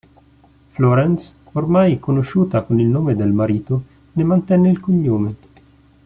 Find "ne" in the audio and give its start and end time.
4.13-4.23